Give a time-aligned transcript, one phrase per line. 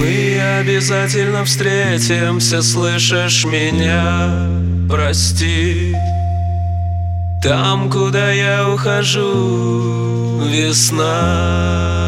[0.00, 4.48] Мы обязательно встретимся, слышишь меня?
[4.88, 5.94] Прости.
[7.42, 12.00] Там, куда я ухожу, весна.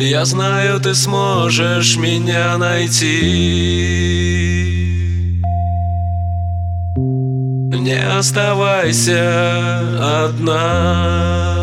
[0.00, 3.20] Я знаю, ты сможешь меня найти.
[6.96, 9.20] Не оставайся
[10.24, 11.59] одна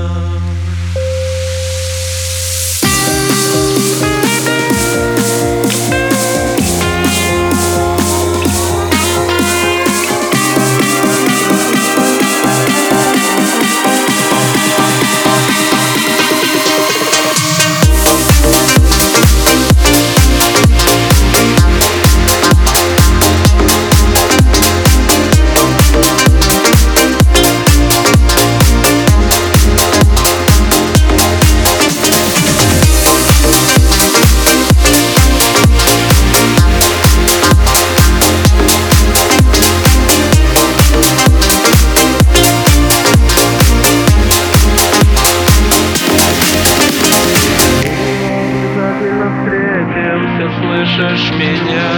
[50.98, 51.92] слышишь меня?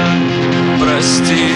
[0.79, 1.53] Прости.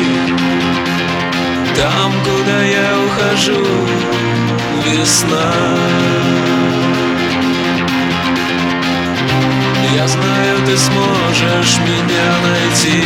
[1.76, 3.66] Там, куда я ухожу,
[4.86, 5.52] весна.
[9.94, 13.04] Я знаю, ты сможешь меня найти.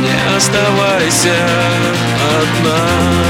[0.00, 1.36] Не оставайся
[2.40, 3.28] одна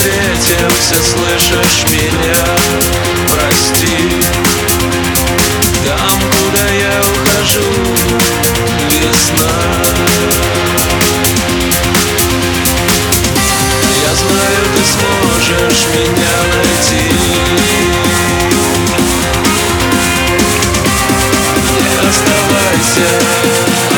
[0.00, 2.44] встретимся, слышишь меня?
[3.28, 4.22] Прости,
[5.84, 7.68] там, куда я ухожу,
[8.88, 9.56] весна.
[14.02, 17.04] Я знаю, ты сможешь меня найти.
[21.78, 23.89] Не оставайся.